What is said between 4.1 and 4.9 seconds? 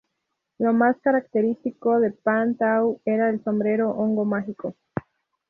mágico.